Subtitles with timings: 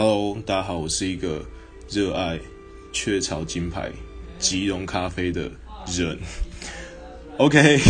[0.00, 1.44] Hello，大家好，我是一个
[1.90, 2.38] 热爱
[2.92, 3.90] 雀巢金牌
[4.38, 5.50] 即溶咖啡的
[5.88, 6.16] 人。
[7.36, 7.80] OK，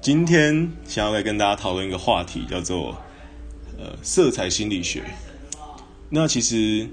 [0.00, 2.96] 今天想要来跟大家讨论一个话题，叫做
[3.76, 5.02] 呃色彩心理学。
[6.08, 6.86] 那其实，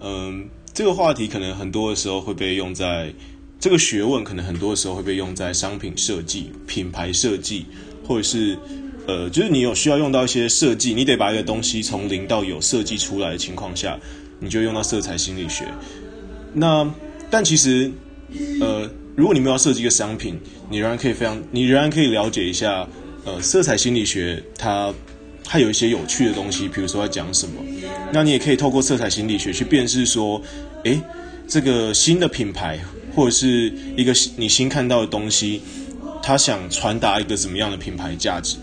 [0.00, 3.12] 嗯，这个话题可能很多的时候会被用在
[3.60, 7.66] 这个学问，可能很多的时候会被用在商品设计、品牌设计，
[8.08, 8.58] 或者是。
[9.06, 13.98] 呃，就是你有需要用到一些设计，你得把一个东西从零到有设计出来的情况下，
[14.38, 15.64] 你就用到色彩心理学。
[16.54, 16.88] 那
[17.30, 17.90] 但其实，
[18.60, 20.38] 呃，如果你没有要设计一个商品，
[20.70, 22.86] 你仍然可以非常，你仍然可以了解一下，
[23.24, 24.92] 呃，色彩心理学它
[25.44, 27.54] 它有一些有趣的东西，比如说在讲什么。
[28.12, 30.40] 那你也可以透过色彩心理学去辨识说，
[30.84, 31.00] 诶，
[31.48, 32.78] 这个新的品牌
[33.14, 35.60] 或者是一个你新看到的东西，
[36.22, 38.56] 它想传达一个什么样的品牌价值。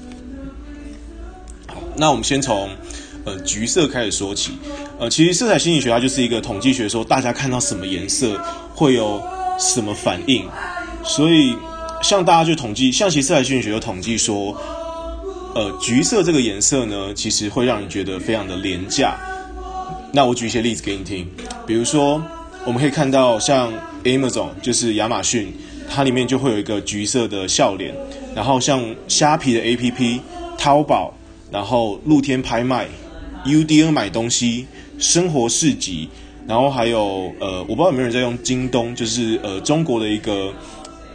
[1.96, 2.70] 那我们先从
[3.26, 4.54] 呃橘色开始说起，
[5.00, 8.40] 呃，其实色彩心理学它就是一个统计学，说大家看到什么颜色
[8.74, 9.22] 会有
[9.60, 10.48] 什么反应，
[11.04, 11.56] 所以
[12.02, 14.56] 像大家就统计，像其实色彩心理学就统计说，
[15.54, 19.18] 呃，橘色这个颜色呢，其实会让人觉得非常的廉价。
[20.14, 21.28] 那我举一些例子给你听，
[21.68, 22.22] 比如说
[22.66, 23.72] 我们可以看到像
[24.06, 25.54] Amazon 就是亚马逊，
[25.90, 27.94] 它里面就会有一个橘色的笑脸，
[28.34, 30.22] 然后像虾皮的 APP
[30.58, 31.14] 淘宝。
[31.52, 32.88] 然后露天拍卖
[33.46, 36.08] ，UDN 买东西，生活市集，
[36.48, 40.54] 然后还有呃，我不知道有没有人在用京东，就是呃中国的一个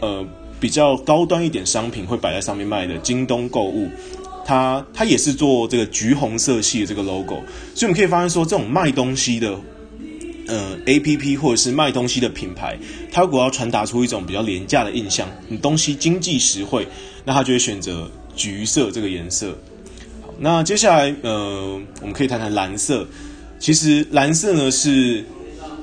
[0.01, 0.27] 呃
[0.59, 3.89] 比较高端一点商品会摆在上面卖的京东购物，
[4.45, 7.37] 它它也是做这个橘红色系的这个 logo，
[7.75, 9.59] 所以我们可以发现说，这种卖东西的
[10.49, 12.77] 呃 APP 或者是卖东西的品牌，
[13.12, 16.87] 它如果要传达出一种比较廉价的印象，你东西经济实惠，
[17.25, 19.57] 那它就会选择橘色这个颜色。
[20.39, 23.07] 那接下来，呃，我们可以谈谈蓝色。
[23.59, 25.25] 其实蓝色呢是，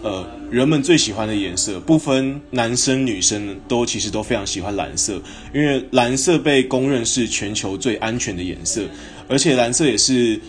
[0.04, 5.20] 呃，人们最喜欢的颜色，不分男生女生都其实都非常喜欢蓝色，
[5.54, 8.84] 因为蓝色被公认是全球最安全的颜色，
[9.28, 10.40] 而且蓝色也是，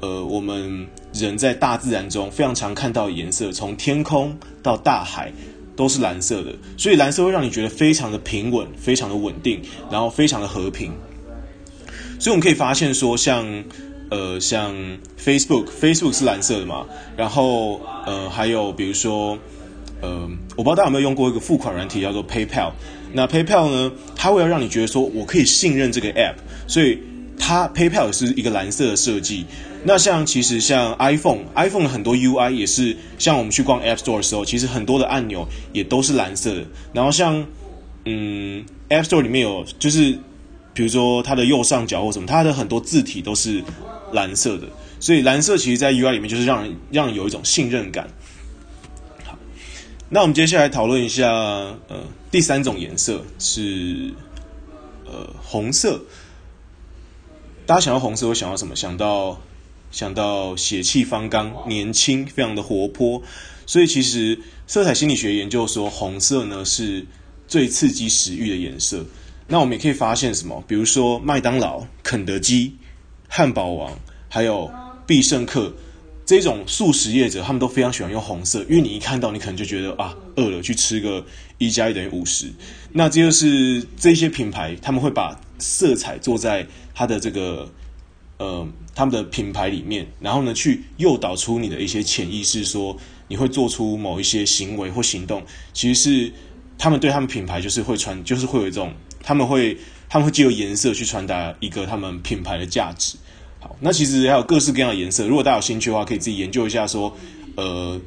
[0.00, 5.32] 呃，我们人在大自然中非常常看到的颜色，从天空到大海
[5.74, 10.92] 都是蓝色的，所以蓝色会让你觉得非常的平稳，非常的稳定，然后非常的和平。
[12.18, 13.64] 所以我们可以发现说像，
[14.10, 14.74] 呃，像
[15.22, 19.38] Facebook，Facebook 是蓝色的嘛，然后呃，还有比如说
[20.00, 22.72] 呃，我不知道大家有没有用过一个付款软体叫做 PayPal。
[23.12, 26.34] 那 PayPal 呢，它会要让你觉得说我可以信任这个 App，
[26.66, 26.98] 所以
[27.38, 29.44] 它 PayPal 是一个蓝色的设计。
[29.84, 36.64] 那像其实像 iPhone，iPhone 的很多 UI 也是，像我们去逛 App Store 的时候，其实很多的按钮也都是蓝色的。
[36.92, 37.46] 然后像
[38.04, 40.18] 嗯，App Store 里面有就是。
[40.76, 43.64] 比如说它的右上角或什么，它的很多字体都是
[44.12, 44.68] 蓝色的，
[45.00, 48.06] 所以蓝色其实，在 UI 里面就是让人让人有一种信任感。
[49.24, 49.38] 好，
[50.10, 54.12] 那我们接下来讨论一下，呃，第三种颜色是
[55.06, 56.04] 呃红色。
[57.64, 58.76] 大家想到红色会想到什么？
[58.76, 59.40] 想到
[59.90, 63.22] 想到血气方刚、年轻、非常的活泼。
[63.64, 67.06] 所以其实色彩心理学研究说，红色呢是
[67.48, 69.06] 最刺激食欲的颜色。
[69.48, 70.64] 那我们也可以发现什么？
[70.66, 72.74] 比如说麦当劳、肯德基、
[73.28, 73.96] 汉堡王，
[74.28, 74.68] 还有
[75.06, 75.72] 必胜客
[76.24, 81.24] 这种速食业者，他们都非常喜欢用红色，因为你一看到，你可能就觉得啊，饿了，去吃个
[81.58, 82.52] 一加一等于五十。
[82.92, 87.70] 那这就是这些品牌，他们会把色彩做在它的这个
[88.38, 92.96] 呃他们的品牌里面，然后呢，去诱导出你的一些潜意识，说
[93.28, 95.40] 你会做出某一些行为或行动，
[95.72, 96.32] 其实是
[96.76, 98.92] 他们对他们品牌就是会传，就是会有一种。
[99.26, 99.76] 他们会，
[100.08, 103.16] 他们会借由颜色去传达一个他们品牌的价值。
[103.58, 107.12] 好，那其实还有各式各样的颜色，如果大家有兴趣的话，可以自己研究一下，说，
[107.56, 108.00] 呃，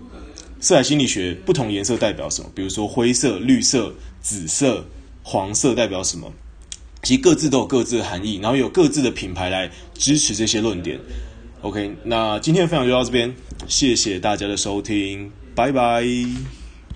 [0.62, 2.50] 色彩心理学不同颜色代表什么？
[2.56, 4.86] 比如说灰色、绿色、紫色、
[5.22, 6.32] 黄色代表什么？
[7.04, 10.98] 其实各自都有各自的含义，然后有各自的品牌来支持这些论点。
[11.62, 13.36] OK，那今天的分享就到这边，
[13.68, 16.59] 谢谢大家的收听，拜拜。